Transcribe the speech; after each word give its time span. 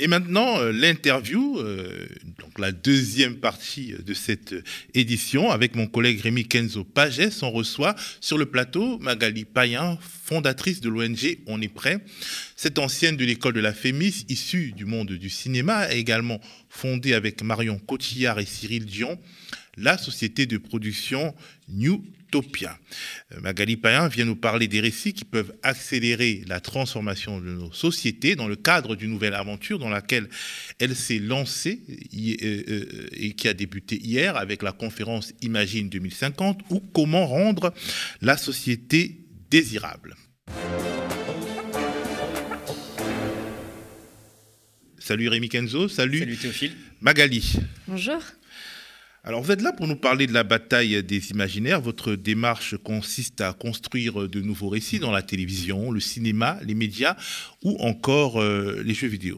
Et 0.00 0.06
maintenant, 0.06 0.60
euh, 0.60 0.70
l'interview, 0.70 1.58
euh, 1.58 2.06
donc 2.38 2.58
la 2.60 2.70
deuxième 2.70 3.36
partie 3.36 3.94
de 3.98 4.14
cette 4.14 4.54
édition, 4.94 5.50
avec 5.50 5.74
mon 5.74 5.88
collègue 5.88 6.20
Rémi 6.20 6.46
Kenzo 6.46 6.84
Pages, 6.84 7.42
on 7.42 7.50
reçoit 7.50 7.96
sur 8.20 8.38
le 8.38 8.46
plateau 8.46 8.98
Magali 9.00 9.44
Payen, 9.44 9.98
fondatrice 10.00 10.80
de 10.80 10.88
l'ONG 10.88 11.38
On 11.46 11.60
est 11.60 11.72
prêt. 11.72 12.04
Cette 12.54 12.78
ancienne 12.78 13.16
de 13.16 13.24
l'école 13.24 13.54
de 13.54 13.60
la 13.60 13.72
Fémis, 13.72 14.24
issue 14.28 14.70
du 14.70 14.84
monde 14.84 15.10
du 15.10 15.30
cinéma, 15.30 15.78
a 15.78 15.92
également 15.94 16.40
fondé 16.68 17.12
avec 17.12 17.42
Marion 17.42 17.78
Cotillard 17.78 18.38
et 18.38 18.46
Cyril 18.46 18.84
Dion 18.84 19.18
la 19.78 19.96
société 19.96 20.46
de 20.46 20.58
production 20.58 21.34
New 21.68 22.04
Euh, 22.34 23.40
Magali 23.40 23.76
Payan 23.76 24.08
vient 24.08 24.24
nous 24.24 24.36
parler 24.36 24.68
des 24.68 24.80
récits 24.80 25.12
qui 25.12 25.24
peuvent 25.24 25.54
accélérer 25.62 26.42
la 26.46 26.60
transformation 26.60 27.40
de 27.40 27.50
nos 27.50 27.72
sociétés 27.72 28.36
dans 28.36 28.48
le 28.48 28.56
cadre 28.56 28.96
d'une 28.96 29.10
nouvelle 29.10 29.34
aventure 29.34 29.78
dans 29.78 29.88
laquelle 29.88 30.28
elle 30.78 30.94
s'est 30.94 31.18
lancée 31.18 31.80
euh, 31.88 32.62
euh, 32.68 33.08
et 33.12 33.32
qui 33.32 33.48
a 33.48 33.54
débuté 33.54 33.96
hier 33.96 34.36
avec 34.36 34.62
la 34.62 34.72
conférence 34.72 35.32
Imagine 35.42 35.88
2050 35.88 36.62
ou 36.70 36.80
comment 36.80 37.26
rendre 37.26 37.72
la 38.20 38.36
société 38.36 39.16
désirable. 39.50 40.14
Salut 44.98 45.28
Rémi 45.28 45.48
Kenzo, 45.48 45.88
salut. 45.88 46.18
Salut 46.18 46.36
Théophile. 46.36 46.72
Magali. 47.00 47.54
Bonjour. 47.86 48.20
Alors 49.24 49.42
vous 49.42 49.50
êtes 49.50 49.62
là 49.62 49.72
pour 49.72 49.88
nous 49.88 49.96
parler 49.96 50.26
de 50.26 50.32
la 50.32 50.44
bataille 50.44 51.02
des 51.02 51.30
imaginaires. 51.30 51.80
Votre 51.80 52.14
démarche 52.14 52.76
consiste 52.76 53.40
à 53.40 53.52
construire 53.52 54.28
de 54.28 54.40
nouveaux 54.40 54.68
récits 54.68 55.00
dans 55.00 55.10
la 55.10 55.22
télévision, 55.22 55.90
le 55.90 56.00
cinéma, 56.00 56.58
les 56.64 56.74
médias 56.74 57.16
ou 57.64 57.76
encore 57.80 58.40
euh, 58.40 58.80
les 58.84 58.94
jeux 58.94 59.08
vidéo. 59.08 59.36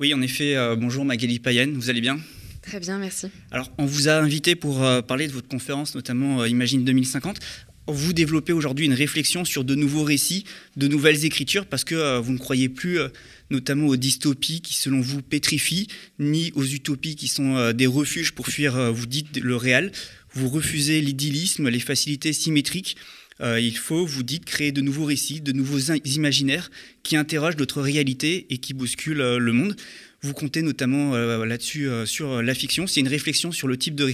Oui, 0.00 0.12
en 0.14 0.22
effet. 0.22 0.56
Euh, 0.56 0.74
bonjour 0.74 1.04
Magali 1.04 1.38
Payenne, 1.38 1.74
vous 1.74 1.90
allez 1.90 2.00
bien? 2.00 2.18
Très 2.62 2.80
bien, 2.80 2.98
merci. 2.98 3.28
Alors 3.50 3.70
on 3.76 3.84
vous 3.84 4.08
a 4.08 4.14
invité 4.14 4.56
pour 4.56 4.82
euh, 4.82 5.02
parler 5.02 5.28
de 5.28 5.32
votre 5.32 5.48
conférence, 5.48 5.94
notamment 5.94 6.44
Imagine 6.46 6.84
2050 6.84 7.38
vous 7.86 8.12
développez 8.12 8.52
aujourd'hui 8.52 8.86
une 8.86 8.94
réflexion 8.94 9.44
sur 9.44 9.64
de 9.64 9.74
nouveaux 9.74 10.04
récits, 10.04 10.44
de 10.76 10.88
nouvelles 10.88 11.24
écritures, 11.24 11.66
parce 11.66 11.84
que 11.84 11.94
euh, 11.94 12.20
vous 12.20 12.32
ne 12.32 12.38
croyez 12.38 12.68
plus 12.68 12.98
euh, 12.98 13.08
notamment 13.50 13.86
aux 13.86 13.96
dystopies 13.96 14.60
qui, 14.62 14.74
selon 14.74 15.00
vous, 15.00 15.20
pétrifient, 15.20 15.88
ni 16.18 16.50
aux 16.54 16.64
utopies 16.64 17.16
qui 17.16 17.28
sont 17.28 17.56
euh, 17.56 17.72
des 17.72 17.86
refuges 17.86 18.32
pour 18.32 18.48
fuir, 18.48 18.92
vous 18.92 19.06
dites, 19.06 19.38
le 19.38 19.56
réel. 19.56 19.92
Vous 20.32 20.48
refusez 20.48 21.00
l'idyllisme, 21.00 21.68
les 21.68 21.78
facilités 21.78 22.32
symétriques. 22.32 22.96
il 23.40 23.76
faut, 23.76 24.04
vous 24.04 24.24
dites, 24.24 24.44
créer 24.44 24.72
de 24.72 24.80
nouveaux 24.80 25.04
récits, 25.04 25.40
de 25.40 25.52
nouveaux 25.52 25.78
imaginaires 26.04 26.70
qui 27.04 27.16
interrogent 27.16 27.56
notre 27.56 27.80
réalité 27.80 28.46
et 28.50 28.58
qui 28.58 28.74
bousculent 28.74 29.36
le 29.36 29.52
monde. 29.52 29.76
Vous 30.22 30.32
comptez 30.32 30.62
notamment 30.62 31.16
là-dessus 31.44 31.88
sur 32.06 32.42
la 32.42 32.54
fiction. 32.54 32.88
C'est 32.88 32.98
une 32.98 33.06
réflexion 33.06 33.52
sur 33.52 33.68
le 33.68 33.76
type 33.76 33.94
de 33.94 34.12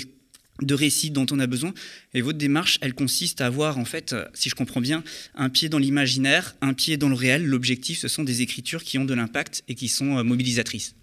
de 0.62 0.75
récits 0.75 1.11
dont 1.11 1.27
on 1.30 1.39
a 1.39 1.47
besoin. 1.47 1.72
Et 2.14 2.20
votre 2.20 2.39
démarche, 2.39 2.78
elle 2.80 2.94
consiste 2.94 3.41
à 3.41 3.47
avoir, 3.47 3.78
en 3.78 3.84
fait, 3.84 4.14
si 4.34 4.48
je 4.48 4.55
comprends 4.55 4.80
bien, 4.80 5.02
un 5.34 5.48
pied 5.48 5.69
dans 5.69 5.78
l'imaginaire, 5.78 6.55
un 6.61 6.75
pied 6.75 6.97
dans 6.97 7.08
le 7.08 7.14
réel. 7.14 7.44
L'objectif, 7.47 7.98
ce 7.98 8.08
sont 8.08 8.25
des 8.25 8.42
écritures 8.42 8.83
qui 8.83 8.98
ont 8.98 9.05
de 9.05 9.14
l'impact 9.14 9.62
et 9.69 9.75
qui 9.75 9.89
sont 9.89 10.19
euh, 10.19 10.22
mobilisatrices. 10.22 10.94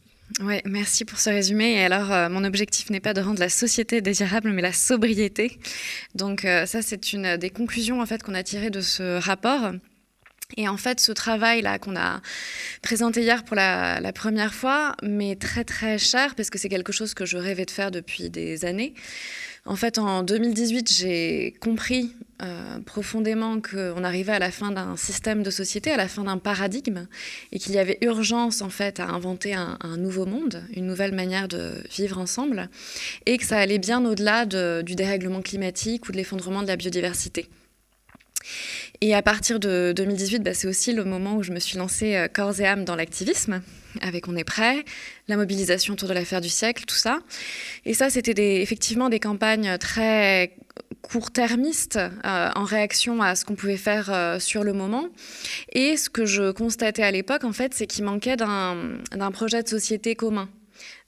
Oui, 0.42 0.56
merci 0.66 1.06
pour 1.06 1.20
ce 1.20 1.30
résumé. 1.30 1.76
Et 1.76 1.84
alors, 1.84 2.12
euh, 2.12 2.30
mon 2.30 2.44
objectif 2.44 2.90
n'est 2.90 3.00
pas 3.00 3.14
de 3.14 3.22
rendre 3.22 3.40
la 3.40 3.50
société 3.50 4.02
désirable, 4.02 4.52
mais 4.52 4.62
la 4.62 4.74
sobriété. 4.74 5.58
Donc, 6.16 6.44
euh, 6.44 6.66
ça, 6.66 6.82
c'est 6.82 7.14
une 7.14 7.38
des 7.38 7.50
conclusions 7.50 8.02
en 8.02 8.06
fait 8.06 8.24
qu'on 8.24 8.34
a 8.34 8.44
tirées 8.44 8.70
de 8.70 8.82
ce 8.82 9.20
rapport. 9.20 9.72
Et 10.56 10.70
en 10.70 10.78
fait, 10.78 11.02
ce 11.02 11.12
travail-là 11.12 11.78
qu'on 11.78 11.98
a 11.98 12.22
présenté 12.82 13.22
hier 13.22 13.44
pour 13.44 13.56
la, 13.58 14.00
première 14.14 14.54
fois, 14.54 14.96
mais 15.04 15.36
très 15.36 15.66
très 15.66 15.98
cher, 15.98 16.36
parce 16.36 16.50
que 16.50 16.58
c'est 16.58 16.70
quelque 16.70 16.94
chose 16.94 17.14
que 17.14 17.26
je 17.26 17.38
rêvais 17.38 17.66
de 17.66 17.72
faire 17.72 17.92
depuis 17.92 18.30
des 18.30 18.64
années. 18.64 18.94
En 19.66 19.76
fait, 19.76 19.98
en 19.98 20.24
2018, 20.24 20.90
j'ai 20.90 21.54
compris 21.60 22.16
euh, 22.42 22.80
profondément 22.86 23.60
qu'on 23.60 24.06
arrivait 24.06 24.32
à 24.32 24.40
la 24.40 24.50
fin 24.50 24.72
d'un 24.72 24.96
système 24.96 25.44
de 25.44 25.50
société, 25.50 25.92
à 25.92 25.98
la 25.98 26.08
fin 26.08 26.24
d'un 26.24 26.38
paradigme, 26.38 27.08
et 27.52 27.60
qu'il 27.60 27.74
y 27.74 27.78
avait 27.78 27.98
urgence 28.00 28.62
en 28.62 28.70
fait 28.70 29.02
à 29.02 29.08
inventer 29.10 29.54
un, 29.54 29.98
nouveau 29.98 30.26
monde, 30.26 30.64
une 30.74 30.86
nouvelle 30.88 31.14
manière 31.14 31.50
de 31.50 31.74
vivre 31.94 32.18
ensemble, 32.18 32.70
et 33.26 33.38
que 33.38 33.44
ça 33.44 33.58
allait 33.58 33.80
bien 33.80 34.06
au-delà 34.06 34.46
de, 34.46 34.82
du 34.82 34.96
dérèglement 34.96 35.42
climatique 35.42 36.08
ou 36.08 36.14
de 36.14 36.18
l'effondrement 36.18 36.62
de 36.62 36.68
la 36.68 36.78
biodiversité. 36.78 37.50
Et 39.02 39.14
à 39.14 39.22
partir 39.22 39.60
de 39.60 39.94
2018, 39.96 40.40
bah, 40.40 40.54
c'est 40.54 40.68
aussi 40.68 40.92
le 40.92 41.04
moment 41.04 41.36
où 41.36 41.44
je 41.44 41.52
me 41.52 41.60
suis 41.60 41.78
lancée 41.78 42.16
euh, 42.16 42.28
corps 42.28 42.60
et 42.60 42.66
âme 42.66 42.84
dans 42.84 42.96
l'activisme, 42.96 43.62
avec 44.02 44.28
On 44.28 44.36
est 44.36 44.44
prêt, 44.44 44.84
la 45.28 45.38
mobilisation 45.38 45.94
autour 45.94 46.10
de 46.10 46.14
l'affaire 46.14 46.42
du 46.42 46.50
siècle, 46.50 46.86
tout 46.88 46.96
ça. 46.96 47.20
Et 47.86 47.94
ça, 47.94 48.10
c'était 48.10 48.62
effectivement 48.62 49.10
des 49.10 49.20
campagnes 49.20 49.78
très 49.78 50.56
court-termistes 51.04 51.98
euh, 51.98 52.50
en 52.56 52.64
réaction 52.64 53.22
à 53.22 53.36
ce 53.36 53.46
qu'on 53.46 53.56
pouvait 53.56 53.78
faire 53.78 54.12
euh, 54.12 54.40
sur 54.40 54.64
le 54.64 54.74
moment. 54.74 55.08
Et 55.74 55.96
ce 55.96 56.10
que 56.10 56.26
je 56.26 56.52
constatais 56.52 57.04
à 57.04 57.12
l'époque, 57.12 57.44
en 57.44 57.54
fait, 57.54 57.74
c'est 57.74 57.88
qu'il 57.88 58.04
manquait 58.04 58.36
d'un 58.36 59.32
projet 59.32 59.62
de 59.64 59.70
société 59.70 60.16
commun 60.16 60.50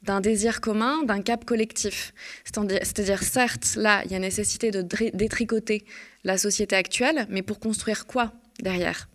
d'un 0.04 0.22
désir 0.22 0.62
commun, 0.62 1.04
d'un 1.04 1.22
cap 1.22 1.46
collectif. 1.46 2.14
C'est-à-dire, 2.46 3.24
certes, 3.24 3.76
là, 3.76 4.02
il 4.06 4.12
y 4.12 4.16
a 4.16 4.20
nécessité 4.20 4.72
de 4.72 4.82
détricoter 4.82 5.86
la 6.24 6.38
société 6.38 6.76
actuelle, 6.76 7.26
mais 7.30 7.42
pour 7.42 7.60
construire 7.60 8.06
quoi 8.06 8.32
derrière? 8.62 9.10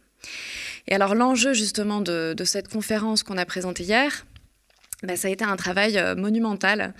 Et 0.86 0.94
alors 0.94 1.14
l'enjeu 1.14 1.54
justement 1.54 2.00
de, 2.00 2.34
cette 2.44 2.68
conférence 2.68 3.22
qu'on 3.22 3.38
a 3.38 3.44
présentée 3.46 3.84
hier, 3.84 4.26
bah, 5.02 5.16
ça 5.16 5.28
a 5.28 5.30
été 5.30 5.44
un 5.44 5.56
travail 5.56 5.98
euh, 5.98 6.14
monumental 6.14 6.94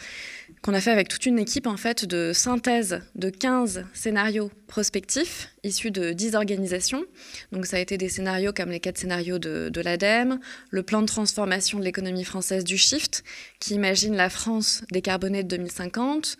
qu'on 0.64 0.72
a 0.72 0.80
fait 0.80 0.91
avec 0.91 1.08
toute 1.08 1.26
une 1.26 1.38
équipe 1.38 1.66
en 1.66 1.76
fait 1.76 2.06
de 2.06 2.32
synthèse 2.32 3.02
de 3.16 3.28
15 3.28 3.84
scénarios 3.92 4.50
prospectifs 4.66 5.50
issus 5.62 5.91
de 5.91 6.12
10 6.12 6.36
organisations. 6.36 7.04
Donc 7.52 7.66
ça 7.66 7.76
a 7.76 7.80
été 7.80 7.98
des 7.98 8.08
scénarios 8.08 8.54
comme 8.54 8.70
les 8.70 8.80
quatre 8.80 8.97
scénarios 8.97 9.38
de, 9.38 9.70
l'ADEME, 9.78 10.41
le 10.70 10.82
plan 10.82 11.02
de 11.02 11.06
transformation 11.06 11.78
de 11.78 11.84
l'économie 11.84 12.25
française 12.25 12.64
du 12.64 12.78
Shift, 12.78 13.25
qui 13.60 13.75
imagine 13.75 14.16
la 14.16 14.30
France 14.30 14.84
décarbonée 14.91 15.42
de 15.42 15.48
2050, 15.48 16.38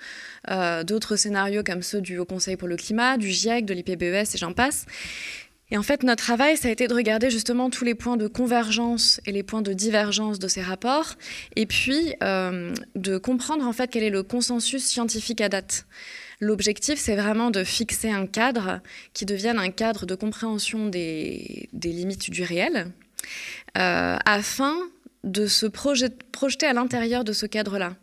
euh, 0.51 0.85
d'autres 0.85 1.17
scénarios 1.17 1.63
comme 1.63 1.83
ceux 1.83 2.01
du 2.01 2.17
Haut 2.17 2.25
Conseil 2.25 2.57
pour 2.57 2.69
le 2.69 2.77
climat, 2.77 3.19
du 3.19 3.29
GIEC, 3.29 3.67
de 3.67 3.75
l'IPBES 3.75 4.35
et 4.35 4.39
j'en 4.39 4.55
passe. 4.55 4.87
Et 5.75 5.77
en 5.77 5.83
fait, 5.83 6.05
notre 6.05 6.23
travail, 6.23 6.57
ça 6.57 6.69
a 6.69 6.71
été 6.71 6.87
de 6.87 6.95
regarder 6.95 7.31
justement 7.31 7.69
tous 7.69 7.85
les 7.85 7.97
points 7.97 8.17
de 8.17 8.29
convergence 8.29 9.21
et 9.27 9.33
les 9.33 9.43
points 9.43 9.61
de 9.61 9.73
divergence 9.73 10.39
de 10.39 10.47
ces 10.47 10.63
rapports, 10.63 11.15
et 11.57 11.67
puis 11.67 12.15
euh, 12.23 12.73
de 12.95 13.19
comprendre 13.19 13.67
en 13.67 13.73
fait 13.73 13.91
quel 13.91 14.05
est 14.05 14.11
le 14.11 14.23
consensus 14.23 14.85
scientifique 14.85 15.41
à 15.41 15.49
date. 15.49 15.87
L'objectif, 16.39 17.01
c'est 17.01 17.17
vraiment 17.17 17.51
de 17.51 17.65
fixer 17.65 18.09
un 18.09 18.29
cadre 18.29 18.83
qui 19.15 19.27
devienne 19.27 19.59
un 19.59 19.71
cadre 19.71 20.07
de 20.07 20.15
compréhension 20.15 20.87
des, 20.87 21.69
limites 21.73 22.31
du 22.31 22.45
réel, 22.45 22.93
euh, 23.77 24.17
afin 24.25 24.77
de 25.25 25.49
se 25.49 25.67
projeter 25.67 26.67
à 26.67 26.73
l'intérieur 26.73 27.25
de 27.25 27.33
ce 27.33 27.47
cadre-là. 27.47 27.97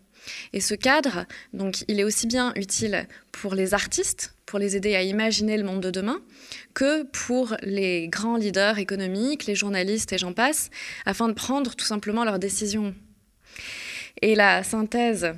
Et 0.52 0.60
ce 0.60 0.76
cadre, 0.76 1.26
donc, 1.54 1.86
il 1.88 2.02
est 2.02 2.04
aussi 2.04 2.28
bien 2.28 2.52
utile 2.56 3.08
pour 3.32 3.56
les 3.56 3.74
artistes, 3.74 4.36
pour 4.52 4.60
les 4.60 4.76
aider 4.76 4.96
à 4.96 5.02
imaginer 5.02 5.56
le 5.56 5.64
monde 5.64 5.80
de 5.80 5.92
demain, 5.92 6.20
que 6.74 7.04
pour 7.04 7.56
les 7.64 8.10
grands 8.10 8.36
leaders 8.36 8.80
économiques, 8.80 9.46
les 9.46 9.56
journalistes 9.56 10.12
et 10.12 10.18
j'en 10.18 10.34
passe, 10.34 10.70
afin 11.06 11.30
de 11.30 11.34
prendre 11.34 11.74
tout 11.74 11.86
simplement 11.86 12.26
leurs 12.26 12.38
décisions. 12.38 12.94
Et 14.22 14.36
la 14.36 14.62
synthèse 14.64 15.36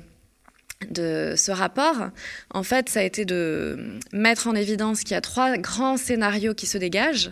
de 0.90 1.34
ce 1.36 1.52
rapport, 1.52 2.08
en 2.50 2.64
fait, 2.64 2.88
ça 2.88 3.00
a 3.00 3.02
été 3.04 3.24
de 3.24 4.00
mettre 4.12 4.48
en 4.48 4.56
évidence 4.56 5.02
qu'il 5.02 5.12
y 5.12 5.14
a 5.14 5.20
trois 5.20 5.58
grands 5.58 5.96
scénarios 5.96 6.54
qui 6.54 6.66
se 6.66 6.76
dégagent. 6.76 7.30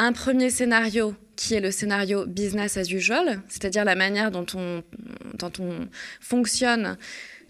Un 0.00 0.12
premier 0.12 0.50
scénario 0.50 1.14
qui 1.36 1.54
est 1.54 1.60
le 1.60 1.70
scénario 1.70 2.26
business 2.26 2.76
as 2.76 2.90
usual, 2.90 3.40
c'est-à-dire 3.48 3.84
la 3.84 3.94
manière 3.94 4.32
dont 4.32 4.46
on, 4.54 4.82
dont 5.34 5.52
on 5.60 5.88
fonctionne 6.20 6.98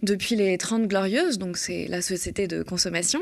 depuis 0.02 0.36
les 0.36 0.58
30 0.58 0.86
glorieuses, 0.88 1.38
donc 1.38 1.56
c'est 1.56 1.86
la 1.88 2.02
société 2.02 2.46
de 2.46 2.62
consommation. 2.62 3.20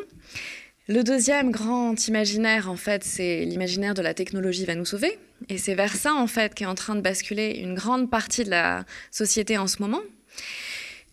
Le 0.88 1.04
deuxième 1.04 1.52
grand 1.52 2.08
imaginaire, 2.08 2.68
en 2.68 2.76
fait, 2.76 3.04
c'est 3.04 3.44
l'imaginaire 3.44 3.94
de 3.94 4.02
la 4.02 4.12
technologie 4.12 4.64
va 4.64 4.74
nous 4.74 4.84
sauver. 4.84 5.18
Et 5.48 5.56
c'est 5.56 5.74
vers 5.74 5.94
ça, 5.94 6.14
en 6.14 6.26
fait, 6.26 6.54
qu'est 6.54 6.66
en 6.66 6.74
train 6.74 6.96
de 6.96 7.00
basculer 7.00 7.60
une 7.62 7.74
grande 7.74 8.10
partie 8.10 8.44
de 8.44 8.50
la 8.50 8.84
société 9.10 9.56
en 9.56 9.66
ce 9.66 9.80
moment. 9.80 10.00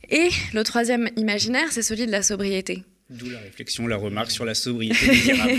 Et 0.09 0.29
le 0.53 0.63
troisième 0.63 1.09
imaginaire, 1.15 1.71
c'est 1.71 1.83
celui 1.83 2.05
de 2.05 2.11
la 2.11 2.23
sobriété. 2.23 2.83
D'où 3.09 3.29
la 3.29 3.39
réflexion, 3.39 3.87
la 3.87 3.95
remarque 3.95 4.31
sur 4.31 4.43
la 4.43 4.53
sobriété 4.53 5.07
désirable. 5.07 5.53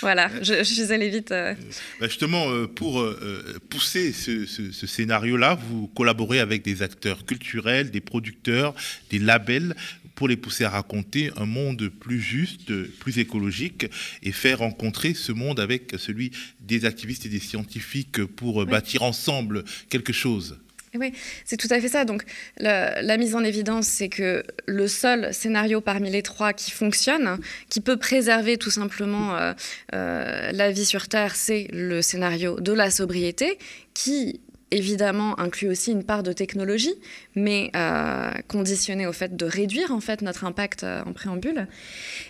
voilà, 0.00 0.30
je, 0.40 0.62
suis 0.62 0.90
allée 0.90 1.10
vite. 1.10 1.30
Euh. 1.30 1.54
Bah, 2.00 2.08
justement, 2.08 2.50
euh, 2.50 2.66
pour 2.66 3.00
euh, 3.00 3.60
pousser 3.68 4.12
ce, 4.12 4.46
ce 4.46 4.86
scénario-là, 4.86 5.54
vous 5.54 5.88
collaborez 5.88 6.40
avec 6.40 6.62
des 6.62 6.80
acteurs 6.82 7.26
culturels, 7.26 7.90
des 7.90 8.00
producteurs, 8.00 8.74
des 9.10 9.18
labels, 9.18 9.76
pour 10.14 10.28
les 10.28 10.36
pousser 10.36 10.64
à 10.64 10.70
raconter 10.70 11.30
un 11.36 11.46
monde 11.46 11.88
plus 11.88 12.22
juste, 12.22 12.72
plus 13.00 13.18
écologique, 13.18 13.86
et 14.22 14.32
faire 14.32 14.60
rencontrer 14.60 15.12
ce 15.12 15.32
monde 15.32 15.60
avec 15.60 15.94
celui 15.98 16.30
des 16.60 16.86
activistes 16.86 17.26
et 17.26 17.30
des 17.30 17.40
scientifiques 17.40 18.24
pour 18.24 18.64
bâtir 18.64 19.02
ensemble 19.02 19.64
quelque 19.90 20.12
chose. 20.14 20.58
Oui, 20.94 21.12
c'est 21.46 21.56
tout 21.56 21.68
à 21.70 21.80
fait 21.80 21.88
ça. 21.88 22.04
Donc, 22.04 22.22
la, 22.58 23.16
mise 23.16 23.34
en 23.34 23.42
évidence, 23.42 23.86
c'est 23.86 24.10
que 24.10 24.44
le 24.66 24.86
seul 24.88 25.32
scénario 25.32 25.80
parmi 25.80 26.10
les 26.10 26.22
trois 26.22 26.52
qui 26.52 26.70
fonctionne, 26.70 27.38
qui 27.70 27.80
peut 27.80 27.96
préserver 27.96 28.58
tout 28.58 28.70
simplement 28.70 29.34
euh, 29.34 29.54
euh, 29.94 30.52
la 30.52 30.70
vie 30.70 30.84
sur 30.84 31.08
Terre, 31.08 31.34
c'est 31.34 31.68
le 31.72 32.02
scénario 32.02 32.60
de 32.60 32.72
la 32.72 32.90
sobriété, 32.90 33.58
qui 33.94 34.40
évidemment 34.70 35.38
inclut 35.40 35.68
aussi 35.68 35.92
une 35.92 36.04
part 36.04 36.22
de 36.22 36.34
technologie, 36.34 36.94
mais 37.34 37.70
euh, 37.74 38.30
conditionné 38.48 39.06
au 39.06 39.12
fait 39.12 39.34
de 39.34 39.46
réduire 39.46 39.92
en 39.92 40.00
fait 40.00 40.20
notre 40.20 40.44
impact 40.44 40.84
en 40.84 41.12
préambule. 41.14 41.68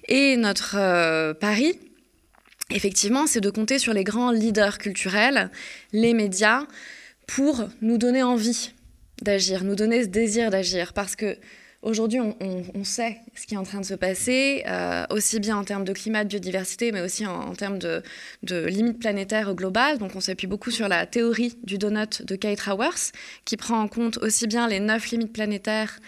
Et 0.06 0.36
notre 0.36 1.32
pari, 1.34 1.78
effectivement, 2.70 3.26
c'est 3.26 3.40
de 3.40 3.50
compter 3.50 3.80
sur 3.80 3.92
les 3.92 4.04
grands 4.04 4.30
leaders 4.30 4.78
culturels, 4.78 5.50
les 5.92 6.14
médias 6.14 6.66
pour 7.36 7.66
nous 7.80 7.96
donner 7.96 8.22
envie 8.22 8.72
d'agir, 9.22 9.64
nous 9.64 9.74
donner 9.74 10.02
ce 10.02 10.08
désir 10.08 10.50
d'agir. 10.50 10.92
Parce 10.92 11.16
que 11.16 11.38
aujourd'hui, 11.80 12.20
on, 12.20 12.84
sait 12.84 13.16
ce 13.34 13.46
qui 13.46 13.54
est 13.54 13.56
en 13.56 13.62
train 13.62 13.80
de 13.80 13.86
se 13.86 13.94
passer, 13.94 14.62
euh, 14.66 15.06
aussi 15.08 15.40
bien 15.40 15.56
en 15.56 15.64
termes 15.64 15.84
de 15.84 15.94
climat, 15.94 16.24
de 16.24 16.28
biodiversité, 16.28 16.92
mais 16.92 17.00
aussi 17.00 17.26
en, 17.26 17.54
termes 17.54 17.78
de, 17.78 18.02
limites 18.42 18.98
planétaires 18.98 19.54
globales. 19.54 19.96
Donc, 19.98 20.14
on 20.14 20.20
s'appuie 20.20 20.46
beaucoup 20.46 20.70
sur 20.70 20.88
la 20.88 21.06
théorie 21.06 21.56
du 21.64 21.78
donut 21.78 22.22
de 22.22 22.36
Kate 22.36 22.60
Raworth, 22.60 23.12
qui 23.46 23.56
prend 23.56 23.80
en 23.80 23.88
compte 23.88 24.18
aussi 24.18 24.46
bien 24.46 24.68
les 24.68 24.80
neuf 24.80 25.10
limites 25.10 25.32
planétaires 25.32 26.00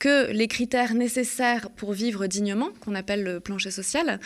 que 0.00 0.32
les 0.32 0.48
critères 0.48 0.94
nécessaires 0.94 1.70
pour 1.70 1.92
vivre 1.92 2.26
dignement, 2.26 2.70
qu'on 2.80 2.96
appelle 2.96 3.22
le 3.22 3.38
plancher 3.38 3.70
social. 3.70 4.18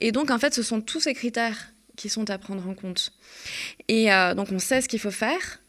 Et 0.00 0.10
donc, 0.10 0.30
en 0.30 0.38
fait, 0.38 0.54
ce 0.54 0.62
sont 0.62 0.80
tous 0.80 1.00
ces 1.00 1.12
critères 1.12 1.72
qui 1.96 2.08
sont 2.08 2.30
à 2.30 2.38
prendre 2.38 2.66
en 2.66 2.74
compte. 2.74 3.12
Et 3.88 4.10
euh, 4.10 4.34
donc, 4.34 4.52
on 4.52 4.58
sait 4.58 4.80
ce 4.80 4.88
qu'il 4.88 5.00
faut 5.00 5.10
faire 5.10 5.60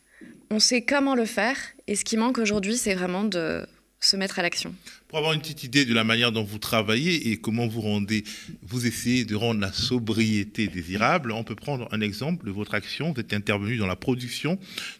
on 0.52 0.60
sait 0.60 0.82
comment 0.82 1.16
le 1.16 1.26
faire. 1.26 1.58
Et 1.88 1.96
ce 1.96 2.04
qui 2.04 2.18
manque 2.18 2.38
aujourd'hui, 2.38 2.78
c'est 2.78 2.96
vraiment 2.96 3.24
de 3.24 3.66
se 4.00 4.16
mettre 4.16 4.40
à 4.40 4.42
l'action. 4.42 4.74
Pour 5.10 5.18
avoir 5.18 5.34
une 5.34 5.42
petite 5.42 5.64
idée 5.64 5.86
de 5.86 5.94
la 5.94 6.04
manière 6.04 6.32
dont 6.32 6.44
vous 6.44 6.60
travaillez 6.60 7.32
et 7.32 7.38
comment 7.38 7.68
vous 7.68 7.82
rendez, 7.82 8.24
vous 8.62 8.86
essayez 8.86 9.26
de 9.26 9.36
rendre 9.36 9.60
la 9.60 9.74
sobriété 9.74 10.68
désirable, 10.68 11.32
on 11.32 11.44
peut 11.44 11.56
prendre 11.56 11.88
un 11.92 12.00
exemple 12.00 12.46
de 12.46 12.52
votre 12.52 12.76
action. 12.76 13.12
Vous 13.12 13.20
êtes 13.20 13.34
intervenu 13.34 13.78
dans 13.78 13.88
la 13.88 13.96
production 13.96 14.58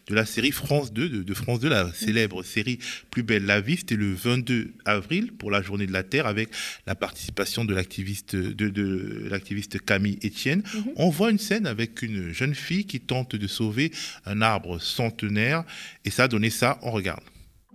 de 0.08 0.14
la 0.14 0.26
série 0.26 0.50
France 0.50 0.92
2, 0.92 1.08
de, 1.08 1.34
France 1.34 1.60
2, 1.60 1.68
la 1.68 1.92
célèbre 1.94 2.42
série 2.42 2.78
Plus 3.10 3.22
belle 3.22 3.46
la 3.46 3.60
vie. 3.60 3.76
C'était 3.78 3.96
le 3.96 4.12
22 4.12 4.74
avril 4.84 5.32
pour 5.32 5.50
la 5.50 5.62
Journée 5.62 5.86
de 5.86 5.92
la 5.92 6.02
Terre 6.02 6.26
avec 6.26 6.50
la 6.86 6.94
participation 6.94 7.64
de 7.64 7.72
l'activiste 7.72 8.36
de, 8.36 9.28
l'activiste 9.30 9.80
Camille 9.80 10.18
Etienne. 10.24 10.62
Mhm. 10.74 10.84
On 10.96 11.08
voit 11.08 11.30
une 11.30 11.38
scène 11.38 11.66
avec 11.66 12.02
une 12.02 12.32
jeune 12.32 12.54
fille 12.54 12.84
qui 12.84 13.00
tente 13.00 13.36
de 13.36 13.46
sauver 13.46 13.92
un 14.26 14.42
arbre 14.42 14.78
centenaire 14.78 15.64
et 16.04 16.10
ça 16.10 16.24
a 16.24 16.28
donné 16.28 16.50
ça. 16.50 16.78
On 16.82 16.90
regarde. 16.90 17.22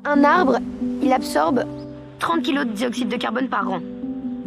Un 0.03 0.23
arbre, 0.23 0.59
il 1.01 1.13
absorbe 1.13 1.65
30 2.19 2.45
kg 2.45 2.65
de 2.65 2.73
dioxyde 2.73 3.07
de 3.07 3.15
carbone 3.15 3.47
par 3.47 3.69
an. 3.69 3.81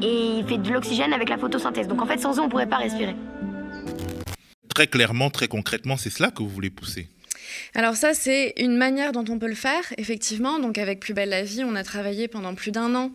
Et 0.03 0.39
il 0.39 0.47
fait 0.47 0.59
de 0.59 0.71
l'oxygène 0.71 1.13
avec 1.13 1.29
la 1.29 1.39
photosynthèse. 1.39 1.89
Donc 1.89 2.03
en 2.03 2.07
fait, 2.07 2.19
sans 2.19 2.37
eux, 2.37 2.43
on 2.43 2.45
ne 2.45 2.51
pourrait 2.51 2.69
pas 2.69 2.77
respirer. 2.77 3.17
Très 4.75 4.87
clairement, 4.87 5.31
très 5.31 5.49
concrètement, 5.49 5.97
c'est 5.97 6.11
cela 6.11 6.31
que 6.31 6.43
vous 6.43 6.49
voulez 6.49 6.71
pousser 6.71 7.09
alors 7.75 7.97
ça, 7.97 8.13
c'est 8.13 8.53
une 8.59 8.77
manière 8.77 9.13
dont 9.13 9.25
on 9.29 9.39
peut 9.39 9.49
le 9.49 9.55
faire, 9.55 9.83
effectivement. 9.97 10.59
Donc 10.59 10.77
avec 10.77 11.01
Plus 11.01 11.15
belle 11.15 11.31
la 11.31 11.43
vie, 11.43 11.65
on 11.65 11.75
a 11.77 11.83
travaillé 11.83 12.29
pendant 12.29 12.55
plus 12.55 12.71
d'un 12.71 12.95
an 12.95 13.11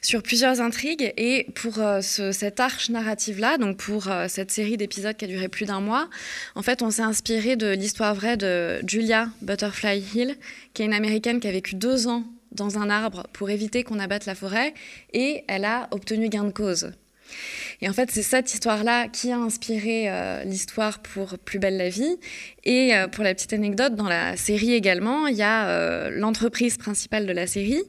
sur 0.00 0.22
plusieurs 0.22 0.60
intrigues. 0.60 1.12
Et 1.16 1.46
pour 1.54 1.78
euh, 1.78 2.00
cette 2.00 2.60
arche 2.60 2.90
narrative-là, 2.90 3.58
donc 3.58 3.76
pour 3.76 4.08
euh, 4.08 4.26
cette 4.28 4.50
série 4.50 4.76
d'épisodes 4.76 5.16
qui 5.16 5.24
a 5.24 5.28
duré 5.28 5.48
plus 5.48 5.66
d'un 5.66 5.80
mois, 5.80 6.08
en 6.54 6.62
fait, 6.62 6.82
on 6.82 6.90
s'est 6.90 7.02
inspiré 7.02 7.56
de 7.56 7.68
l'histoire 7.72 8.14
vraie 8.14 8.36
de 8.36 8.80
Julia 8.86 9.28
Butterfly 9.42 10.02
Hill, 10.14 10.36
qui 10.74 10.82
est 10.82 10.86
une 10.86 10.94
américaine 10.94 11.40
qui 11.40 11.48
a 11.48 11.52
vécu 11.52 11.74
deux 11.74 12.06
ans 12.08 12.24
dans 12.52 12.78
un 12.78 12.90
arbre 12.90 13.26
pour 13.32 13.50
éviter 13.50 13.84
qu'on 13.84 13.98
abatte 13.98 14.26
la 14.26 14.34
forêt, 14.34 14.74
et 15.12 15.44
elle 15.48 15.64
a 15.64 15.88
obtenu 15.92 16.28
gain 16.28 16.44
de 16.44 16.50
cause. 16.50 16.90
Et 17.80 17.88
en 17.88 17.92
fait, 17.92 18.10
c'est 18.10 18.22
cette 18.22 18.52
histoire-là 18.52 19.08
qui 19.08 19.32
a 19.32 19.38
inspiré 19.38 20.10
euh, 20.10 20.44
l'histoire 20.44 21.00
pour 21.00 21.38
Plus 21.38 21.58
belle 21.58 21.76
la 21.76 21.88
vie. 21.88 22.16
Et 22.64 22.92
pour 23.12 23.24
la 23.24 23.34
petite 23.34 23.54
anecdote, 23.54 23.94
dans 23.94 24.08
la 24.08 24.36
série 24.36 24.74
également, 24.74 25.26
il 25.26 25.36
y 25.36 25.42
a 25.42 26.10
l'entreprise 26.10 26.76
principale 26.76 27.26
de 27.26 27.32
la 27.32 27.46
série 27.46 27.82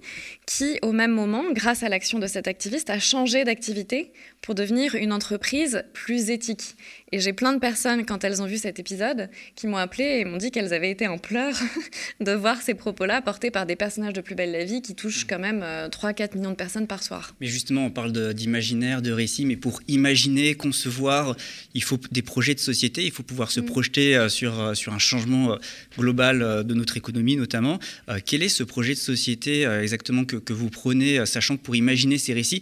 qui, 0.46 0.80
au 0.82 0.94
même 0.94 1.12
moment, 1.12 1.44
grâce 1.52 1.84
à 1.84 1.90
l'action 1.90 2.20
de 2.20 2.28
cet 2.28 2.48
activiste, 2.48 2.90
a 2.90 2.98
changé 2.98 3.44
d'activité 3.44 4.14
pour 4.42 4.56
devenir 4.56 4.96
une 4.96 5.14
entreprise 5.14 5.84
plus 5.94 6.30
éthique. 6.30 6.76
Et 7.12 7.20
j'ai 7.20 7.34
plein 7.34 7.54
de 7.54 7.60
personnes, 7.60 8.06
quand 8.06 8.24
elles 8.24 8.42
ont 8.42 8.46
vu 8.46 8.58
cet 8.58 8.80
épisode, 8.80 9.30
qui 9.56 9.68
m'ont 9.68 9.78
appelé 9.78 10.20
et 10.20 10.26
m'ont 10.26 10.38
dit 10.38 10.52
qu'elles 10.52 10.74
avaient 10.74 10.92
été 10.92 11.08
en 11.08 11.18
pleurs 11.18 11.60
de 12.20 12.32
voir 12.32 12.62
ces 12.62 12.74
propos-là 12.74 13.22
portés 13.22 13.52
par 13.52 13.66
des 13.66 13.76
personnages 13.76 14.14
de 14.14 14.22
Plus 14.22 14.36
belle 14.36 14.52
la 14.52 14.66
vie 14.66 14.82
qui 14.82 14.96
touchent 14.96 15.26
quand 15.26 15.40
même 15.40 15.62
3-4 15.62 16.22
euh, 16.22 16.28
millions 16.36 16.52
de 16.52 16.56
personnes 16.56 16.88
par 16.88 17.04
soir. 17.04 17.36
Mais 17.40 17.48
justement, 17.48 17.86
on 17.86 17.92
parle 17.92 18.34
d'imaginaire, 18.34 19.02
de, 19.02 19.12
récit, 19.12 19.31
mais 19.39 19.56
pour 19.56 19.81
imaginer, 19.88 20.56
concevoir, 20.56 21.36
il 21.74 21.83
faut 21.83 22.00
des 22.12 22.22
projets 22.22 22.56
de 22.56 22.60
société, 22.60 23.06
il 23.06 23.12
faut 23.12 23.24
pouvoir 23.24 23.51
se 23.51 23.60
mm. 23.60 23.66
projeter 23.66 24.16
euh, 24.16 24.30
sur, 24.30 24.60
euh, 24.60 24.74
sur 24.74 24.94
un 24.94 25.00
changement 25.00 25.57
global 25.98 26.63
de 26.66 26.74
notre 26.74 26.98
économie 26.98 27.36
notamment. 27.36 27.80
Quel 28.25 28.44
est 28.44 28.50
ce 28.50 28.63
projet 28.63 28.94
de 28.94 29.00
société 29.00 29.63
exactement 29.63 30.25
que, 30.25 30.36
que 30.38 30.54
vous 30.54 30.69
prenez, 30.69 31.25
sachant 31.25 31.57
que 31.57 31.62
pour 31.62 31.75
imaginer 31.75 32.18
ces 32.18 32.33
récits, 32.33 32.62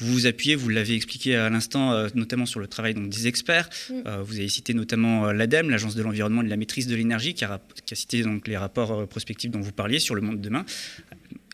vous 0.00 0.12
vous 0.12 0.26
appuyez, 0.26 0.54
vous 0.54 0.70
l'avez 0.70 0.94
expliqué 0.94 1.36
à 1.36 1.50
l'instant, 1.50 1.92
euh, 1.92 2.08
notamment 2.14 2.46
sur 2.46 2.58
le 2.58 2.66
travail 2.66 2.94
donc, 2.94 3.08
des 3.10 3.26
experts. 3.26 3.68
Mm. 3.90 3.94
Euh, 4.06 4.22
vous 4.22 4.38
avez 4.38 4.48
cité 4.48 4.72
notamment 4.72 5.26
euh, 5.26 5.32
l'ADEME, 5.32 5.70
l'Agence 5.70 5.94
de 5.94 6.02
l'environnement 6.02 6.40
et 6.40 6.46
de 6.46 6.50
la 6.50 6.56
maîtrise 6.56 6.86
de 6.86 6.96
l'énergie, 6.96 7.34
qui, 7.34 7.44
a, 7.44 7.60
cité 7.92 8.22
donc, 8.22 8.48
les 8.48 8.56
rapports 8.56 9.06
prospectifs 9.06 9.50
dont 9.50 9.60
vous 9.60 9.72
parliez 9.72 9.98
sur 9.98 10.14
le 10.14 10.22
monde 10.22 10.38
de 10.38 10.42
demain. 10.42 10.64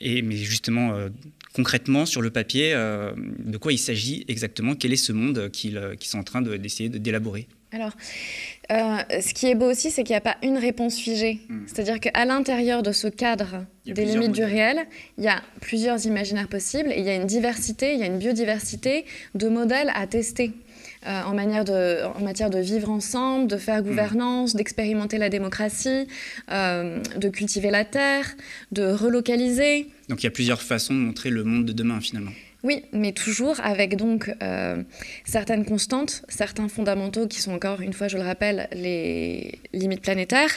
Et, 0.00 0.22
mais 0.22 0.36
justement, 0.36 0.96
concrètement, 1.56 2.04
sur 2.04 2.20
le 2.20 2.30
papier, 2.30 2.74
de 2.74 3.56
quoi 3.56 3.72
il 3.72 3.78
s'agit 3.78 4.24
exactement 4.28 4.74
Quel 4.74 4.92
est 4.92 4.96
ce 4.96 5.12
monde 5.12 5.50
qu'ils 5.50 5.80
sont 6.02 6.18
en 6.18 6.22
train 6.22 6.42
d'essayer 6.42 6.90
d'élaborer? 6.90 7.48
Alors, 7.72 7.92
ce 8.68 9.34
qui 9.34 9.46
est 9.46 9.54
beau 9.54 9.70
aussi, 9.70 9.90
c'est 9.90 10.04
qu'il 10.04 10.12
n'y 10.12 10.18
a 10.18 10.20
pas 10.20 10.36
une 10.42 10.58
réponse 10.58 10.96
figée. 10.96 11.40
Mm. 11.48 11.60
C'est-à-dire 11.66 12.00
qu'à 12.00 12.24
l'intérieur 12.24 12.82
de 12.82 12.92
ce 12.92 13.08
cadre 13.08 13.64
des 13.86 14.04
limites 14.04 14.32
du 14.32 14.44
réel, 14.44 14.86
il 15.18 15.24
y 15.24 15.28
a 15.28 15.42
plusieurs 15.60 16.04
imaginaires 16.06 16.48
possibles 16.48 16.92
et 16.92 16.98
il 16.98 17.04
y 17.04 17.10
a 17.10 17.14
une 17.14 17.26
diversité, 17.26 17.94
il 17.94 18.00
y 18.00 18.02
a 18.02 18.06
une 18.06 18.18
biodiversité 18.18 19.04
de 19.34 19.48
modèles 19.48 19.90
à 19.94 20.06
tester. 20.06 20.52
Euh, 21.06 21.22
en, 21.22 21.34
manière 21.34 21.64
de, 21.64 22.04
en 22.04 22.20
matière 22.20 22.50
de 22.50 22.58
vivre 22.58 22.90
ensemble, 22.90 23.46
de 23.46 23.56
faire 23.56 23.82
gouvernance, 23.82 24.56
d'expérimenter 24.56 25.18
la 25.18 25.28
démocratie, 25.28 26.08
euh, 26.50 27.00
de 27.16 27.28
cultiver 27.28 27.70
la 27.70 27.84
terre, 27.84 28.26
de 28.72 28.90
relocaliser. 28.90 29.86
Donc 30.08 30.22
il 30.22 30.24
y 30.24 30.26
a 30.26 30.32
plusieurs 30.32 30.62
façons 30.62 30.94
de 30.94 30.98
montrer 30.98 31.30
le 31.30 31.44
monde 31.44 31.64
de 31.64 31.72
demain 31.72 32.00
finalement. 32.00 32.32
Oui, 32.64 32.82
mais 32.92 33.12
toujours 33.12 33.60
avec 33.60 33.96
donc 33.96 34.34
euh, 34.42 34.82
certaines 35.24 35.64
constantes, 35.64 36.22
certains 36.28 36.68
fondamentaux 36.68 37.28
qui 37.28 37.40
sont 37.40 37.52
encore, 37.52 37.80
une 37.80 37.92
fois 37.92 38.08
je 38.08 38.16
le 38.16 38.24
rappelle, 38.24 38.68
les 38.72 39.60
limites 39.72 40.02
planétaires. 40.02 40.50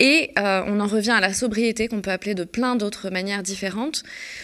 Et 0.00 0.30
euh, 0.38 0.62
on 0.66 0.80
en 0.80 0.86
revient 0.86 1.12
à 1.12 1.20
la 1.20 1.32
sobriété 1.32 1.88
qu'on 1.88 2.00
peut 2.00 2.10
appeler 2.10 2.34
de 2.34 2.44
plein 2.44 2.76
d'autres 2.76 3.10
manières 3.10 3.42
différentes. 3.42 4.02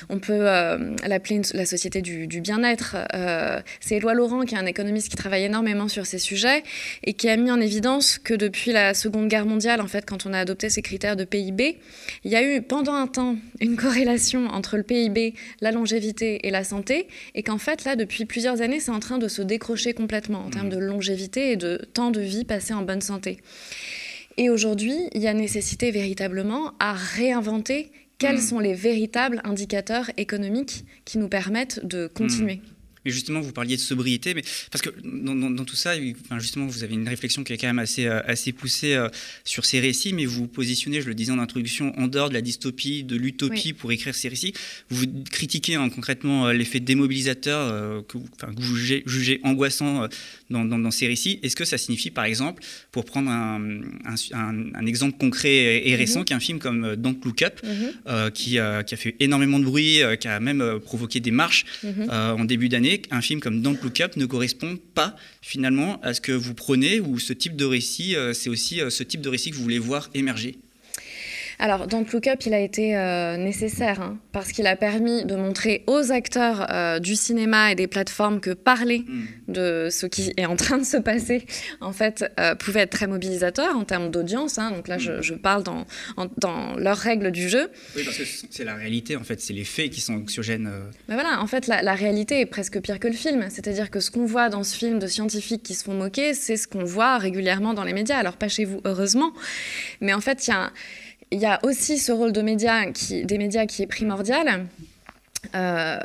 On 0.09 0.19
peut 0.19 0.49
euh, 0.49 0.95
l'appeler 1.07 1.43
la 1.55 1.67
société 1.67 2.03
du, 2.03 2.27
bien-être. 2.41 2.97
C'est 3.81 3.97
Éloi 3.97 4.15
Laurent, 4.15 4.43
qui 4.43 4.55
est 4.55 4.59
un 4.59 4.67
économiste 4.67 5.09
qui 5.09 5.17
travaille 5.17 5.45
énormément 5.45 5.89
sur 5.89 6.07
ces 6.07 6.19
sujets 6.19 6.63
et 7.05 7.13
qui 7.13 7.29
a 7.29 7.37
mis 7.37 7.51
en 7.51 7.61
évidence 7.61 8.19
que 8.19 8.35
depuis 8.35 8.73
la 8.73 8.95
Seconde 8.95 9.29
Guerre 9.29 9.47
mondiale, 9.47 9.81
en 9.81 9.89
fait, 9.89 10.07
quand 10.07 10.27
on 10.27 10.33
a 10.33 10.39
adopté 10.39 10.71
ces 10.71 10.83
critères 10.83 11.17
de 11.17 11.25
PIB, 11.25 11.79
il 12.25 12.31
y 12.31 12.37
a 12.37 12.43
eu 12.43 12.63
pendant 12.63 12.95
un 12.95 13.07
temps 13.07 13.37
une 13.61 13.77
corrélation 13.77 14.47
entre 14.47 14.77
le 14.77 14.83
PIB, 14.83 15.35
la 15.61 15.73
longévité 15.73 16.47
et 16.47 16.51
la 16.51 16.65
santé 16.65 17.09
et 17.35 17.43
qu'en 17.43 17.59
fait, 17.59 17.85
là, 17.85 17.97
depuis 17.97 18.25
plusieurs 18.25 18.63
années, 18.63 18.81
c'est 18.81 18.91
en 18.91 19.01
train 19.01 19.19
de 19.19 19.29
se 19.29 19.43
décrocher 19.43 19.93
complètement 19.93 20.47
en 20.47 20.51
termes 20.51 20.69
mmh. 20.69 20.71
de 20.71 20.79
longévité 20.79 21.53
et 21.53 21.57
de 21.57 21.89
temps 21.93 22.11
de 22.11 22.21
vie 22.21 22.45
passé 22.45 22.73
en 22.73 22.83
bonne 22.83 23.01
santé. 23.01 23.39
Et 24.41 24.49
aujourd'hui, 24.49 24.97
il 25.13 25.21
y 25.21 25.29
a 25.29 25.35
nécessité 25.35 25.91
véritablement 25.91 26.73
à 26.79 26.95
réinventer 26.95 27.93
quels 28.17 28.37
mmh. 28.37 28.41
sont 28.41 28.59
les 28.59 28.73
véritables 28.73 29.43
indicateurs 29.45 30.11
économiques 30.17 30.87
qui 31.05 31.19
nous 31.19 31.29
permettent 31.29 31.85
de 31.85 32.07
continuer. 32.07 32.57
Mmh. 32.57 32.80
Mais 33.05 33.11
justement, 33.11 33.41
vous 33.41 33.53
parliez 33.53 33.77
de 33.77 33.81
sobriété, 33.81 34.35
mais 34.35 34.43
parce 34.71 34.83
que 34.83 34.91
dans, 35.03 35.65
tout 35.65 35.77
ça, 35.77 35.95
enfin, 36.25 36.39
justement, 36.39 36.67
vous 36.67 36.85
avez 36.85 36.95
une 36.95 37.09
réflexion 37.09 37.45
qui 37.45 37.53
est 37.53 37.57
quand 37.57 37.67
même 37.67 37.79
assez, 37.79 38.07
euh, 38.07 38.21
assez 38.27 38.53
poussée 38.53 38.95
euh, 38.95 39.09
sur 39.45 39.65
ces 39.65 39.81
récits, 39.81 40.13
mais 40.13 40.27
vous 40.27 40.41
vous 40.41 40.47
positionnez, 40.47 41.01
je 41.01 41.07
le 41.07 41.15
disais 41.15 41.33
en 41.33 41.39
introduction, 41.39 41.99
en 41.99 42.09
dehors 42.09 42.29
de 42.29 42.35
la 42.35 42.43
dystopie, 42.43 43.03
de 43.03 43.17
l'utopie 43.17 43.73
pour 43.73 43.91
écrire 43.93 44.15
ces 44.15 44.29
récits. 44.29 44.53
Vous 44.91 45.07
critiquez 45.31 45.77
hein, 45.77 45.89
concrètement 45.89 46.49
euh, 46.49 46.53
l'effet 46.53 46.81
démobilisateur 46.81 48.07
que, 48.07 48.19
vous 48.19 48.77
jugez, 48.77 49.03
jugez 49.07 49.41
angoissant 49.45 50.07
dans, 50.51 50.91
ces 50.91 51.07
récits. 51.07 51.39
Est-ce 51.43 51.57
que 51.57 51.65
ça 51.65 51.79
signifie, 51.79 52.11
par 52.11 52.25
exemple, 52.25 52.63
pour 52.93 53.05
prendre 53.05 53.31
un, 53.31 53.81
un, 54.33 54.87
exemple 54.87 55.17
concret 55.19 55.89
et 55.89 55.95
récent, 55.97 56.21
mm 56.21 56.25
qu'un 56.25 56.41
film 56.41 56.59
comme 56.59 56.97
Don't 56.97 57.19
Look 57.25 57.43
Up, 57.43 57.61
mhm. 57.65 58.31
qui, 58.33 58.51
qui, 58.51 58.59
a 58.59 58.85
fait 58.85 59.17
énormément 59.21 59.59
de 59.59 59.65
bruit, 59.65 60.01
qui 60.21 60.29
a 60.29 60.39
même 60.39 60.81
provoqué 60.85 61.21
des 61.21 61.31
marches 61.31 61.65
mhm. 61.83 62.11
en 62.11 62.45
début 62.45 62.69
d'année, 62.69 62.90
un 63.11 63.21
film 63.21 63.41
comme 63.41 63.63
Don't 63.63 63.79
Look 63.83 64.01
Up 64.01 64.17
ne 64.17 64.27
correspond 64.27 64.79
pas 64.95 65.17
finalement 65.43 66.01
à 66.03 66.15
ce 66.15 66.21
que 66.21 66.33
vous 66.33 66.55
prenez 66.55 67.01
ou 67.01 67.19
ce 67.19 67.33
type 67.33 67.57
de 67.57 67.65
récit, 67.65 68.17
euh, 68.17 68.33
c'est 68.33 68.51
aussi 68.51 68.81
euh, 68.81 68.91
ce 68.91 69.03
type 69.03 69.21
de 69.21 69.29
récit 69.29 69.51
que 69.51 69.57
vous 69.57 69.63
voulez 69.63 69.79
voir 69.79 70.11
émerger 70.15 70.59
alors, 71.61 71.87
Don't 71.87 72.07
Look 72.13 72.27
Up, 72.27 72.41
il 72.47 72.55
a 72.55 72.59
été 72.61 72.97
euh, 72.97 73.37
nécessaire 73.37 74.01
hein, 74.01 74.19
parce 74.33 74.51
qu'il 74.53 74.67
a 74.67 74.75
permis 74.77 75.25
de 75.25 75.37
montrer 75.37 75.85
aux 75.87 76.11
acteurs 76.11 76.67
euh, 76.71 76.99
du 76.99 77.15
cinéma 77.15 77.71
et 77.71 77.75
des 77.75 77.87
plateformes 77.87 78.41
que 78.41 78.51
parler 78.51 79.05
Hmm. 79.07 79.25
de 79.49 79.89
ce 79.91 80.07
qui 80.07 80.33
est 80.37 80.47
en 80.47 80.57
train 80.57 80.79
de 80.79 80.85
se 80.85 80.97
passer, 80.97 81.47
en 81.81 81.93
fait, 81.93 82.25
euh, 82.41 82.55
pouvait 82.55 82.81
être 82.81 82.91
très 82.91 83.07
mobilisateur 83.07 83.77
en 83.77 83.85
termes 83.85 84.11
d'audience. 84.11 84.59
hein. 84.59 84.71
donc 84.71 84.89
là, 84.89 84.99
je, 84.99 85.21
je 85.23 85.35
parle 85.35 85.63
dans, 85.63 85.87
en- 86.17 86.27
dans 86.39 86.77
leurs 86.77 86.97
règles 86.99 87.31
du 87.31 87.49
jeu. 87.49 87.71
Oui, 87.97 88.03
parce 88.05 88.17
que 88.17 88.25
c'est 88.51 88.65
la 88.65 88.75
réalité, 88.75 89.17
en 89.17 89.23
fait, 89.25 89.41
c'est 89.41 89.53
les 89.53 89.65
faits 89.65 89.91
qui 89.91 90.01
sont 90.01 90.15
anxiogènes. 90.15 90.71
Mais 91.09 91.15
voilà, 91.15 91.41
en 91.43 91.47
fait, 91.47 91.67
la, 91.67 91.83
la 91.83 91.95
réalité 91.95 92.41
est 92.41 92.47
presque 92.47 92.81
pire 92.81 92.99
que 92.99 93.09
le 93.09 93.15
film. 93.15 93.47
C'est-à-dire 93.51 93.91
que 93.91 94.01
ce 94.01 94.11
qu'on 94.11 94.25
voit 94.27 94.49
dans 94.49 94.63
ce 94.65 94.77
film 94.77 94.99
de 94.99 95.07
scientifiques 95.07 95.63
qui 95.63 95.75
se 95.75 95.85
font 95.85 95.95
moquer, 95.95 96.35
c'est 96.35 96.57
ce 96.57 96.67
qu'on 96.69 96.85
voit 96.85 97.19
régulièrement 97.19 97.75
dans 97.75 97.85
les 97.85 97.93
médias. 97.93 98.17
Alors, 98.19 98.37
pas 98.37 98.49
chez 98.49 98.65
vous, 98.65 98.81
heureusement. 98.85 99.33
Mais 100.01 100.13
en 100.15 100.21
fait, 100.21 100.47
il 100.47 100.51
y 100.51 100.55
a, 100.55 100.71
il 101.31 101.39
y 101.41 101.47
a 101.47 101.59
aussi 101.65 101.99
ce 101.99 102.13
rôle 102.13 102.33
de 102.33 102.43
médias 102.43 102.87
qui, 102.93 103.25
des 103.25 103.39
médias 103.39 103.67
qui 103.67 103.83
est 103.83 103.87
primordial. 103.87 104.67
Euh, 105.55 105.99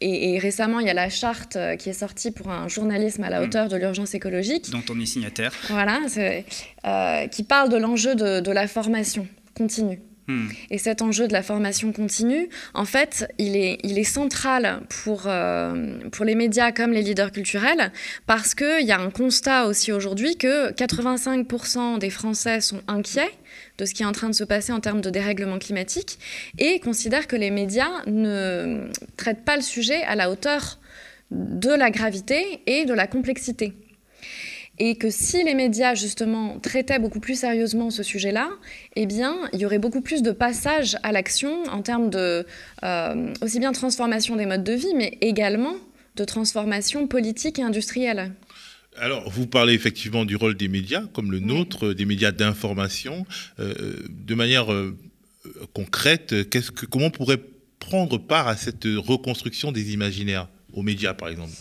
et, 0.00 0.34
et 0.34 0.38
récemment, 0.38 0.80
il 0.80 0.86
y 0.86 0.90
a 0.90 0.94
la 0.94 1.08
charte 1.08 1.54
euh, 1.56 1.76
qui 1.76 1.90
est 1.90 1.94
sortie 1.94 2.32
pour 2.32 2.50
un 2.50 2.66
journalisme 2.66 3.22
à 3.22 3.30
la 3.30 3.40
Mm. 3.40 3.44
hauteur 3.44 3.68
de 3.68 3.76
l'urgence 3.76 4.14
écologique. 4.14 4.68
dont 4.70 4.82
on 4.90 4.98
est 5.00 5.06
signataire. 5.06 5.52
Voilà, 5.68 6.00
euh, 6.18 7.26
qui 7.28 7.42
parle 7.44 7.68
de 7.68 7.76
l'enjeu 7.76 8.14
de, 8.16 8.40
de 8.40 8.50
la 8.50 8.66
formation 8.66 9.28
continue. 9.56 10.00
Et 10.70 10.78
cet 10.78 11.02
enjeu 11.02 11.28
de 11.28 11.32
la 11.32 11.42
formation 11.42 11.92
continue, 11.92 12.48
en 12.74 12.84
fait, 12.84 13.26
il 13.38 13.56
est, 13.56 13.78
il 13.84 13.98
est 13.98 14.04
central 14.04 14.80
pour, 15.02 15.24
euh, 15.26 15.98
pour 16.10 16.24
les 16.24 16.34
médias 16.34 16.72
comme 16.72 16.92
les 16.92 17.02
leaders 17.02 17.32
culturels, 17.32 17.92
parce 18.26 18.54
qu'il 18.54 18.86
y 18.86 18.92
a 18.92 19.00
un 19.00 19.10
constat 19.10 19.66
aussi 19.66 19.92
aujourd'hui 19.92 20.36
que 20.36 20.72
85% 20.72 21.98
des 21.98 22.10
Français 22.10 22.60
sont 22.60 22.82
inquiets 22.88 23.30
de 23.78 23.84
ce 23.84 23.94
qui 23.94 24.02
est 24.02 24.06
en 24.06 24.12
train 24.12 24.28
de 24.28 24.34
se 24.34 24.44
passer 24.44 24.72
en 24.72 24.80
termes 24.80 25.00
de 25.00 25.10
dérèglement 25.10 25.58
climatique 25.58 26.18
et 26.58 26.80
considèrent 26.80 27.26
que 27.26 27.36
les 27.36 27.50
médias 27.50 27.90
ne 28.06 28.88
traitent 29.16 29.44
pas 29.44 29.56
le 29.56 29.62
sujet 29.62 30.02
à 30.02 30.14
la 30.14 30.30
hauteur 30.30 30.78
de 31.30 31.70
la 31.70 31.90
gravité 31.90 32.62
et 32.66 32.84
de 32.84 32.94
la 32.94 33.06
complexité. 33.06 33.74
Et 34.82 34.96
que 34.96 35.10
si 35.10 35.44
les 35.44 35.54
médias, 35.54 35.94
justement, 35.94 36.58
traitaient 36.58 36.98
beaucoup 36.98 37.20
plus 37.20 37.38
sérieusement 37.38 37.90
ce 37.90 38.02
sujet-là, 38.02 38.48
eh 38.96 39.04
bien, 39.04 39.36
il 39.52 39.60
y 39.60 39.66
aurait 39.66 39.78
beaucoup 39.78 40.00
plus 40.00 40.22
de 40.22 40.32
passage 40.32 40.96
à 41.02 41.12
l'action 41.12 41.64
en 41.64 41.82
termes 41.82 42.08
de 42.08 42.46
euh, 42.82 43.34
aussi 43.42 43.60
bien 43.60 43.72
transformation 43.72 44.36
des 44.36 44.46
modes 44.46 44.64
de 44.64 44.72
vie, 44.72 44.94
mais 44.96 45.18
également 45.20 45.74
de 46.16 46.24
transformation 46.24 47.06
politique 47.06 47.58
et 47.58 47.62
industrielle. 47.62 48.32
Alors, 48.96 49.28
vous 49.28 49.46
parlez 49.46 49.74
effectivement 49.74 50.24
du 50.24 50.34
rôle 50.34 50.56
des 50.56 50.68
médias, 50.68 51.02
comme 51.12 51.30
le 51.30 51.40
nôtre, 51.40 51.88
euh, 51.88 51.94
des 51.94 52.06
médias 52.06 52.32
d'information. 52.32 53.26
Euh, 53.58 53.94
de 54.08 54.34
manière 54.34 54.72
euh, 54.72 54.96
euh, 55.44 55.50
concrète, 55.74 56.48
qu'est-ce 56.48 56.70
que, 56.70 56.86
comment 56.86 57.06
on 57.06 57.10
pourrait 57.10 57.40
prendre 57.80 58.16
part 58.16 58.48
à 58.48 58.56
cette 58.56 58.84
reconstruction 58.84 59.72
des 59.72 59.92
imaginaires, 59.92 60.48
aux 60.72 60.82
médias 60.82 61.12
par 61.12 61.28
exemple? 61.28 61.52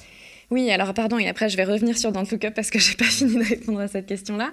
Oui, 0.51 0.71
alors 0.71 0.95
pardon, 0.95 1.19
et 1.19 1.27
après 1.27 1.47
je 1.47 1.57
vais 1.57 1.63
revenir 1.63 1.97
sur 1.97 2.11
Don't 2.11 2.25
Look 2.31 2.43
Up 2.43 2.53
parce 2.55 2.71
que 2.71 2.79
j'ai 2.79 2.95
pas 2.95 3.05
fini 3.05 3.35
de 3.35 3.43
répondre 3.43 3.79
à 3.79 3.87
cette 3.87 4.07
question-là. 4.07 4.51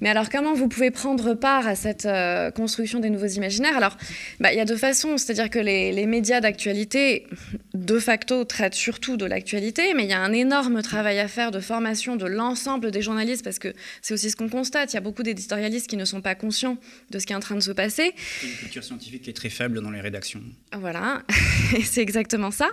Mais 0.00 0.08
alors 0.08 0.28
comment 0.28 0.54
vous 0.54 0.68
pouvez 0.68 0.90
prendre 0.90 1.34
part 1.34 1.66
à 1.66 1.74
cette 1.74 2.06
euh, 2.06 2.50
construction 2.50 3.00
des 3.00 3.10
nouveaux 3.10 3.26
imaginaires? 3.26 3.76
Alors, 3.76 3.96
bah, 4.38 4.52
il 4.52 4.56
y 4.56 4.60
a 4.60 4.64
deux 4.64 4.76
façons, 4.76 5.18
c'est-à-dire 5.18 5.50
que 5.50 5.58
les, 5.58 5.92
les 5.92 6.06
médias 6.06 6.40
d'actualité, 6.40 7.26
de 7.74 7.98
facto, 7.98 8.44
traitent 8.44 8.74
surtout 8.74 9.16
de 9.16 9.24
l'actualité, 9.24 9.92
mais 9.94 10.04
il 10.04 10.10
y 10.10 10.12
a 10.12 10.20
un 10.20 10.32
énorme 10.32 10.82
travail 10.82 11.18
à 11.18 11.26
faire 11.26 11.50
de 11.50 11.60
formation 11.60 12.14
de 12.16 12.26
l'ensemble 12.26 12.90
des 12.92 13.02
journalistes 13.02 13.42
parce 13.42 13.58
que 13.58 13.72
c'est 14.02 14.14
aussi 14.14 14.30
ce 14.30 14.36
qu'on 14.36 14.48
constate. 14.48 14.92
Il 14.92 14.96
y 14.96 14.98
a 14.98 15.02
beaucoup 15.02 15.24
d'éditorialistes 15.24 15.88
qui 15.88 15.96
ne 15.96 16.04
sont 16.04 16.20
pas 16.20 16.36
conscients 16.36 16.76
de 17.10 17.18
ce 17.18 17.26
qui 17.26 17.32
est 17.32 17.36
en 17.36 17.40
train 17.40 17.56
de 17.56 17.60
se 17.60 17.72
passer. 17.72 18.12
Une 18.44 18.50
culture 18.50 18.84
scientifique 18.84 19.22
qui 19.22 19.30
est 19.30 19.34
très 19.34 19.50
faible 19.50 19.80
dans 19.80 19.90
les 19.90 20.00
rédactions. 20.00 20.42
Voilà, 20.72 21.22
et 21.76 21.82
c'est 21.82 22.02
exactement 22.02 22.52
ça. 22.52 22.68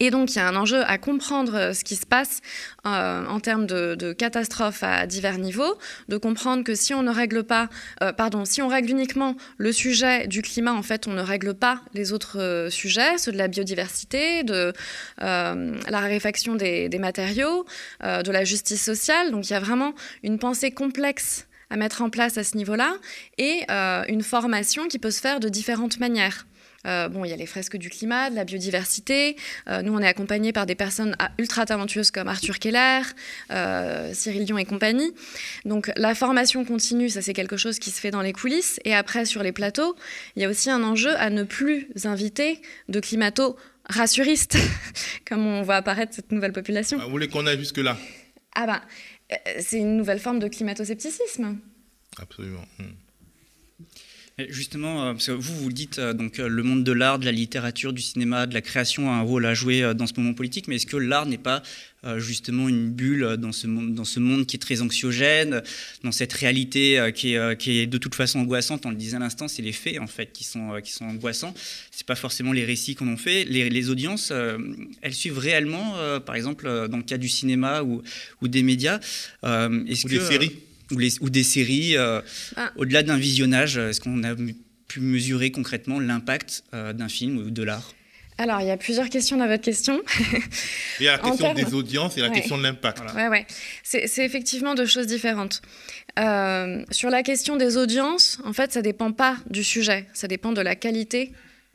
Et 0.00 0.10
donc, 0.10 0.34
il 0.34 0.36
y 0.36 0.40
a 0.40 0.48
un 0.48 0.56
enjeu 0.56 0.82
à 0.84 0.98
comprendre 0.98 1.54
euh, 1.54 1.72
ce 1.72 1.84
qui 1.84 1.94
se 1.94 2.06
passe 2.06 2.40
euh, 2.86 3.24
en 3.24 3.38
termes 3.38 3.66
de, 3.66 4.12
catastrophes 4.12 4.82
à 4.82 5.06
divers 5.06 5.38
niveaux, 5.38 5.78
de 6.08 6.16
comprendre 6.16 6.64
que 6.64 6.74
si 6.74 6.92
on 6.92 7.04
ne 7.04 7.10
règle 7.10 7.44
pas, 7.44 7.68
euh, 8.02 8.12
pardon, 8.12 8.44
si 8.44 8.60
on 8.62 8.68
règle 8.68 8.90
uniquement 8.90 9.36
le 9.58 9.70
sujet 9.70 10.26
du 10.26 10.42
climat, 10.42 10.72
en 10.72 10.82
fait, 10.82 11.06
on 11.06 11.12
ne 11.12 11.22
règle 11.22 11.54
pas 11.54 11.82
les 11.94 12.12
autres 12.12 12.66
sujets, 12.70 13.16
ceux 13.16 13.30
de 13.30 13.38
la 13.38 13.46
biodiversité, 13.46 14.42
de 14.42 14.72
la 15.18 16.00
raréfaction 16.00 16.56
des, 16.56 16.88
matériaux, 16.98 17.64
de 18.02 18.30
la 18.30 18.44
justice 18.44 18.82
sociale. 18.82 19.30
Donc, 19.30 19.48
il 19.48 19.52
y 19.52 19.56
a 19.56 19.60
vraiment 19.60 19.94
une 20.22 20.38
pensée 20.38 20.70
complexe 20.70 21.46
à 21.70 21.76
mettre 21.76 22.02
en 22.02 22.10
place 22.10 22.38
à 22.38 22.44
ce 22.44 22.56
niveau-là 22.56 22.96
et 23.38 23.64
une 24.08 24.22
formation 24.22 24.88
qui 24.88 24.98
peut 24.98 25.10
se 25.10 25.20
faire 25.20 25.40
de 25.40 25.48
différentes 25.48 25.98
manières. 26.00 26.46
Euh, 26.86 27.08
bon, 27.08 27.24
il 27.24 27.30
y 27.30 27.32
a 27.32 27.36
les 27.36 27.46
fresques 27.46 27.76
du 27.76 27.90
climat, 27.90 28.30
de 28.30 28.34
la 28.34 28.44
biodiversité. 28.44 29.36
Euh, 29.68 29.82
nous, 29.82 29.92
on 29.92 30.00
est 30.00 30.06
accompagnés 30.06 30.52
par 30.52 30.66
des 30.66 30.74
personnes 30.74 31.16
ah, 31.18 31.30
ultra 31.38 31.66
talentueuses 31.66 32.10
comme 32.10 32.28
Arthur 32.28 32.58
Keller, 32.58 33.02
euh, 33.50 34.12
Cyril 34.14 34.44
Dion 34.44 34.58
et 34.58 34.64
compagnie. 34.64 35.12
Donc, 35.64 35.90
la 35.96 36.14
formation 36.14 36.64
continue, 36.64 37.08
ça 37.08 37.22
c'est 37.22 37.34
quelque 37.34 37.56
chose 37.56 37.78
qui 37.78 37.90
se 37.90 38.00
fait 38.00 38.10
dans 38.10 38.22
les 38.22 38.32
coulisses. 38.32 38.80
Et 38.84 38.94
après, 38.94 39.24
sur 39.24 39.42
les 39.42 39.52
plateaux, 39.52 39.96
il 40.36 40.42
y 40.42 40.44
a 40.44 40.48
aussi 40.48 40.70
un 40.70 40.82
enjeu 40.82 41.14
à 41.16 41.30
ne 41.30 41.42
plus 41.42 41.88
inviter 42.04 42.60
de 42.88 43.00
climato 43.00 43.56
rassuristes, 43.88 44.56
comme 45.28 45.46
on 45.46 45.62
voit 45.62 45.76
apparaître 45.76 46.14
cette 46.14 46.32
nouvelle 46.32 46.52
population. 46.52 46.98
Vous 46.98 47.10
voulez 47.10 47.28
qu'on 47.28 47.46
aille 47.46 47.58
jusque-là? 47.58 47.96
Ah 48.54 48.66
ben, 48.66 48.80
c'est 49.60 49.78
une 49.78 49.96
nouvelle 49.96 50.18
forme 50.18 50.38
de 50.38 50.48
climato-scepticisme. 50.48 51.58
Absolument. 52.18 52.64
Hmm. 52.78 53.05
Justement, 54.50 55.02
euh, 55.02 55.12
parce 55.12 55.28
que 55.28 55.32
vous, 55.32 55.54
vous 55.54 55.68
le 55.68 55.74
dites, 55.74 55.98
euh, 55.98 56.12
donc 56.12 56.38
euh, 56.40 56.46
le 56.46 56.62
monde 56.62 56.84
de 56.84 56.92
l'art, 56.92 57.18
de 57.18 57.24
la 57.24 57.32
littérature, 57.32 57.94
du 57.94 58.02
cinéma, 58.02 58.46
de 58.46 58.52
la 58.52 58.60
création 58.60 59.10
a 59.10 59.14
un 59.14 59.22
rôle 59.22 59.46
à 59.46 59.54
jouer 59.54 59.94
dans 59.94 60.06
ce 60.06 60.12
moment 60.18 60.34
politique, 60.34 60.68
mais 60.68 60.76
est-ce 60.76 60.84
que 60.84 60.98
l'art 60.98 61.24
n'est 61.24 61.38
pas 61.38 61.62
justement 62.18 62.68
une 62.68 62.90
bulle 62.90 63.36
dans 63.36 63.50
ce, 63.50 63.66
monde, 63.66 63.94
dans 63.94 64.04
ce 64.04 64.20
monde 64.20 64.46
qui 64.46 64.54
est 64.54 64.60
très 64.60 64.80
anxiogène, 64.80 65.62
dans 66.04 66.12
cette 66.12 66.32
réalité 66.34 67.10
qui, 67.12 67.34
est, 67.34 67.56
qui 67.58 67.78
est 67.78 67.86
de 67.88 67.98
toute 67.98 68.14
façon 68.14 68.38
angoissante? 68.38 68.86
On 68.86 68.90
le 68.90 68.96
disait 68.96 69.16
à 69.16 69.18
l'instant, 69.18 69.48
c'est 69.48 69.62
les 69.62 69.72
faits 69.72 69.98
en 69.98 70.06
fait 70.06 70.30
qui 70.32 70.44
sont, 70.44 70.80
qui 70.84 70.92
sont 70.92 71.06
angoissants. 71.06 71.52
C'est 71.90 72.06
pas 72.06 72.14
forcément 72.14 72.52
les 72.52 72.64
récits 72.64 72.94
qu'on 72.94 73.12
en 73.12 73.16
fait. 73.16 73.44
Les, 73.44 73.68
les 73.70 73.90
audiences, 73.90 74.32
elles 75.02 75.14
suivent 75.14 75.38
réellement, 75.38 75.96
par 76.20 76.36
exemple 76.36 76.88
dans 76.88 76.98
le 76.98 77.02
cas 77.02 77.18
du 77.18 77.28
cinéma 77.28 77.82
ou, 77.82 78.02
ou 78.40 78.46
des 78.46 78.62
médias. 78.62 79.00
est-ce 79.42 80.06
Ou 80.06 80.08
que, 80.08 80.14
des 80.14 80.20
séries 80.20 80.52
ou, 80.92 80.98
les- 80.98 81.18
ou 81.20 81.30
des 81.30 81.42
séries. 81.42 81.96
euh, 81.96 82.20
Ah. 82.56 82.70
Au-delà 82.76 83.02
d'un 83.02 83.16
visionnage, 83.16 83.76
est-ce 83.76 84.00
qu'on 84.00 84.22
a 84.24 84.34
pu 84.88 85.00
mesurer 85.00 85.50
concrètement 85.50 85.98
l'impact 86.00 86.62
euh, 86.74 86.92
d'un 86.92 87.08
film 87.08 87.38
ou 87.38 87.50
de 87.50 87.62
l'art? 87.62 87.92
Alors, 88.38 88.60
il 88.60 88.66
y 88.66 88.70
a 88.70 88.76
plusieurs 88.76 89.08
questions 89.08 89.38
dans 89.38 89.46
votre 89.48 89.62
question. 89.64 90.02
Il 91.00 91.06
y 91.06 91.08
a 91.08 91.12
la 91.12 91.18
question 91.18 91.54
des 91.54 91.72
audiences 91.72 92.18
et 92.18 92.20
la 92.20 92.28
Ouais. 92.28 92.34
question 92.34 92.58
de 92.58 92.62
l'impact. 92.62 92.98
Voilà. 93.02 93.14
Ouais, 93.14 93.28
ouais. 93.38 93.46
C'est 93.82 94.06
c'est 94.06 94.26
effectivement 94.26 94.74
deux 94.74 94.84
choses 94.84 95.06
différentes. 95.06 95.62
Euh, 96.18 96.84
sur 96.90 97.08
la 97.08 97.22
question 97.22 97.56
des 97.56 97.78
audiences, 97.78 98.38
en 98.44 98.52
fait, 98.52 98.72
ça 98.72 98.82
dépend 98.82 99.12
pas 99.12 99.38
du 99.48 99.64
sujet, 99.64 100.06
ça 100.12 100.28
dépend 100.28 100.52
de 100.52 100.60
la 100.60 100.76
qualité. 100.76 101.32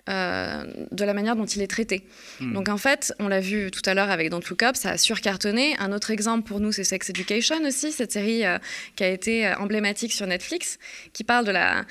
Euh, 0.09 0.63
de 0.91 1.05
la 1.05 1.13
manière 1.13 1.35
dont 1.35 1.45
il 1.45 1.61
est 1.61 1.67
traité. 1.67 2.03
Hmm. 2.39 2.53
Donc 2.53 2.69
en 2.69 2.77
fait, 2.77 3.13
on 3.19 3.27
l'a 3.27 3.39
vu 3.39 3.69
tout 3.69 3.81
à 3.85 3.93
l'heure 3.93 4.09
avec 4.09 4.31
Don't 4.31 4.41
Look 4.49 4.63
Up, 4.63 4.75
ça 4.75 4.91
a 4.91 4.97
surcartonné. 4.97 5.75
Un 5.77 5.91
autre 5.91 6.09
exemple 6.09 6.47
pour 6.47 6.59
nous, 6.59 6.71
c'est 6.71 6.83
Sex 6.83 7.11
Education 7.11 7.63
aussi, 7.63 7.91
cette 7.91 8.11
série 8.11 8.43
euh, 8.43 8.57
qui 8.95 9.03
a 9.03 9.09
été 9.09 9.45
euh, 9.45 9.55
emblématique 9.57 10.11
sur 10.11 10.25
Netflix, 10.25 10.79
qui 11.13 11.23
parle 11.23 11.45
de 11.45 11.51
la, 11.51 11.85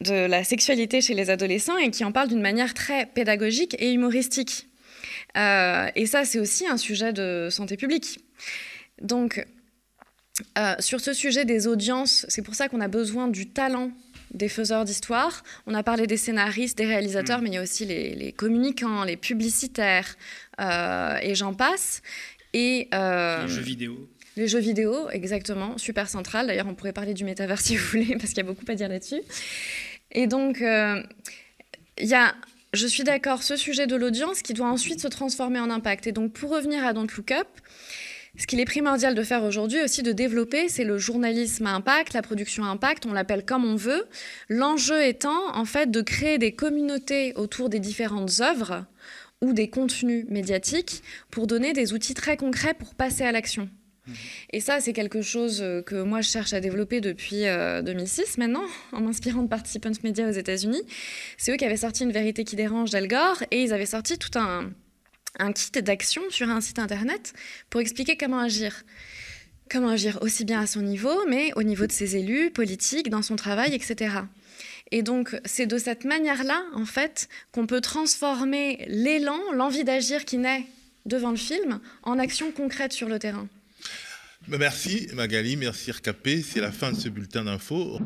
de 0.00 0.26
la 0.26 0.42
sexualité 0.42 1.00
chez 1.00 1.14
les 1.14 1.30
adolescents 1.30 1.78
et 1.78 1.92
qui 1.92 2.04
en 2.04 2.10
parle 2.10 2.28
d'une 2.28 2.40
manière 2.40 2.74
très 2.74 3.06
pédagogique 3.06 3.76
et 3.78 3.92
humoristique. 3.92 4.66
Euh, 5.36 5.88
et 5.94 6.06
ça, 6.06 6.24
c'est 6.24 6.40
aussi 6.40 6.66
un 6.66 6.76
sujet 6.76 7.12
de 7.12 7.48
santé 7.48 7.76
publique. 7.76 8.18
Donc, 9.00 9.46
sur 10.80 11.00
ce 11.00 11.12
sujet 11.12 11.44
des 11.44 11.68
audiences, 11.68 12.26
c'est 12.28 12.42
pour 12.42 12.56
ça 12.56 12.68
qu'on 12.68 12.80
a 12.80 12.88
besoin 12.88 13.28
du 13.28 13.48
talent 13.50 13.92
des 14.32 14.48
faiseurs 14.48 14.84
d'histoire. 14.84 15.42
On 15.66 15.74
a 15.74 15.82
parlé 15.82 16.06
des 16.06 16.16
scénaristes, 16.16 16.76
des 16.78 16.86
réalisateurs, 16.86 17.40
Mm. 17.40 17.42
mais 17.44 17.50
il 17.50 17.54
y 17.54 17.58
a 17.58 17.62
aussi 17.62 17.84
les, 17.84 18.14
les 18.14 18.32
communicants, 18.32 19.04
les 19.04 19.16
publicitaires, 19.16 20.16
euh, 20.60 21.16
et 21.22 21.34
j'en 21.34 21.54
passe. 21.54 22.02
Et 22.52 22.88
euh, 22.94 23.42
Les 23.42 23.48
jeux 23.48 23.62
vidéo 23.62 24.08
les 24.36 24.48
jeux 24.48 24.60
vidéo, 24.60 25.10
exactement, 25.10 25.76
super 25.76 26.08
central. 26.08 26.46
D'ailleurs, 26.46 26.66
on 26.66 26.74
pourrait 26.74 26.94
parler 26.94 27.12
du 27.12 27.22
métavers 27.24 27.60
si 27.66 27.76
vous 27.76 27.86
voulez, 27.88 28.16
parce 28.16 28.28
qu'il 28.30 28.38
y 28.38 28.40
a 28.40 28.44
beaucoup 28.44 28.64
à 28.66 28.74
dire 28.74 28.88
là-dessus. 28.88 29.20
Et 30.10 30.26
donc, 30.26 30.62
euh, 30.62 31.02
il 31.98 32.06
y 32.08 32.14
a, 32.14 32.34
je 32.72 32.86
suis 32.86 33.04
d'accord, 33.04 33.42
ce 33.42 33.56
sujet 33.56 33.86
de 33.86 33.94
l'audience 33.94 34.40
qui 34.40 34.54
doit 34.54 34.68
ensuite 34.68 35.00
se 35.00 35.08
transformer 35.08 35.60
en 35.60 35.68
impact. 35.68 36.06
Et 36.06 36.12
donc, 36.12 36.32
pour 36.32 36.50
revenir 36.50 36.82
à 36.86 36.94
Don't 36.94 37.08
Look 37.14 37.30
Up, 37.32 37.46
ce 38.38 38.46
qu'il 38.46 38.60
est 38.60 38.64
primordial 38.64 39.14
de 39.14 39.22
faire 39.22 39.44
aujourd'hui 39.44 39.82
aussi, 39.82 40.02
de 40.02 40.12
développer, 40.12 40.70
c'est 40.70 40.84
le 40.84 40.96
journalisme 40.96 41.66
à 41.66 41.74
impact, 41.74 42.14
la 42.14 42.22
production 42.22 42.64
à 42.64 42.68
impact, 42.68 43.04
on 43.04 43.12
l'appelle 43.12 43.44
comme 43.44 43.66
on 43.66 43.76
veut. 43.76 44.06
L'enjeu 44.48 45.04
étant, 45.04 45.54
en 45.54 45.66
fait, 45.66 45.90
de 45.90 46.00
créer 46.00 46.38
des 46.38 46.52
communautés 46.52 47.34
autour 47.36 47.68
des 47.68 47.78
différentes 47.78 48.40
œuvres 48.40 48.86
ou 49.42 49.52
des 49.52 49.68
contenus 49.68 50.24
médiatiques 50.30 51.02
pour 51.30 51.46
donner 51.46 51.74
des 51.74 51.92
outils 51.92 52.14
très 52.14 52.38
concrets 52.38 52.74
pour 52.74 52.94
passer 52.94 53.24
à 53.24 53.32
l'action. 53.32 53.68
Et 54.50 54.60
ça, 54.60 54.80
c'est 54.80 54.92
quelque 54.92 55.22
chose 55.22 55.60
euh, 55.62 55.82
que 55.82 56.02
moi, 56.02 56.22
je 56.22 56.28
cherche 56.28 56.54
à 56.54 56.60
développer 56.60 57.00
depuis 57.00 57.42
2006 57.42 58.38
maintenant, 58.38 58.64
en 58.92 59.00
m'inspirant 59.00 59.42
de 59.42 59.48
Participants 59.48 59.92
Media 60.02 60.26
aux 60.26 60.32
États-Unis. 60.32 60.82
C'est 61.36 61.52
eux 61.52 61.56
qui 61.56 61.64
avaient 61.64 61.76
sorti 61.76 62.02
Une 62.02 62.12
vérité 62.12 62.44
qui 62.44 62.56
dérange 62.56 62.90
d'Al 62.90 63.06
Gore, 63.06 63.44
et 63.50 63.62
ils 63.62 63.72
avaient 63.72 63.86
sorti 63.86 64.18
tout 64.18 64.36
un, 64.38 64.72
un 65.38 65.52
kit 65.52 65.70
d'action 65.82 66.22
sur 66.30 66.48
un 66.48 66.60
site 66.60 66.78
internet 66.78 67.32
pour 67.70 67.80
expliquer 67.80 68.16
comment 68.16 68.40
agir. 68.40 68.84
Comment 69.70 69.88
agir 69.88 70.18
aussi 70.20 70.44
bien 70.44 70.60
à 70.60 70.66
son 70.66 70.82
niveau, 70.82 71.26
mais 71.28 71.52
au 71.56 71.62
niveau 71.62 71.86
de 71.86 71.92
ses 71.92 72.16
élus, 72.16 72.50
politiques, 72.50 73.08
dans 73.08 73.22
son 73.22 73.36
travail, 73.36 73.74
etc. 73.74 74.16
Et 74.90 75.02
donc, 75.02 75.34
c'est 75.46 75.66
de 75.66 75.78
cette 75.78 76.04
manière-là, 76.04 76.62
en 76.74 76.84
fait, 76.84 77.28
qu'on 77.52 77.66
peut 77.66 77.80
transformer 77.80 78.84
l'élan, 78.88 79.40
l'envie 79.54 79.84
d'agir 79.84 80.26
qui 80.26 80.36
naît 80.36 80.66
devant 81.06 81.30
le 81.30 81.36
film, 81.36 81.80
en 82.02 82.18
action 82.18 82.52
concrète 82.52 82.92
sur 82.92 83.08
le 83.08 83.18
terrain. 83.18 83.48
Merci 84.48 85.08
Magali, 85.14 85.56
merci 85.56 85.90
RKP. 85.90 86.42
C'est 86.44 86.60
la 86.60 86.72
fin 86.72 86.92
de 86.92 86.98
ce 86.98 87.08
bulletin 87.08 87.44
d'infos. 87.44 88.00